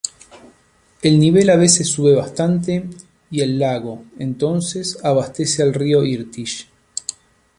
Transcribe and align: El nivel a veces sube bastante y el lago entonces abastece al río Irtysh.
El 1.03 1.19
nivel 1.19 1.47
a 1.51 1.57
veces 1.57 1.87
sube 1.91 2.15
bastante 2.15 2.89
y 3.29 3.41
el 3.41 3.59
lago 3.59 4.03
entonces 4.17 4.97
abastece 5.03 5.61
al 5.61 5.75
río 5.75 6.03
Irtysh. 6.03 6.67